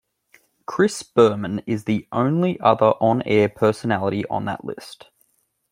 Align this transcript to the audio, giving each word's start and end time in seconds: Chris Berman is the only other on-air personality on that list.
Chris 0.65 1.03
Berman 1.03 1.59
is 1.67 1.83
the 1.83 2.07
only 2.11 2.59
other 2.59 2.93
on-air 2.99 3.47
personality 3.47 4.25
on 4.31 4.45
that 4.45 4.65
list. 4.65 5.11